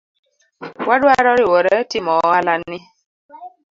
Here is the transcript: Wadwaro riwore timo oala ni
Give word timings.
Wadwaro 0.87 1.31
riwore 1.39 1.75
timo 1.91 2.11
oala 2.23 2.53
ni 2.69 2.79